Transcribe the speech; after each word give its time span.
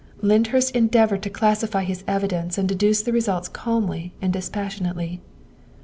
''Lyndhurst 0.29 0.75
endeavored 0.75 1.21
to 1.21 1.29
classify 1.29 1.83
his 1.83 2.03
evidence 2.07 2.57
and 2.57 2.67
deduce 2.67 3.03
the 3.03 3.11
results 3.13 3.47
calmly 3.47 4.13
and 4.19 4.33
dispassionately. 4.33 5.21